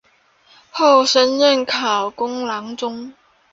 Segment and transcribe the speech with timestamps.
[0.71, 3.13] 后升任考功郎中。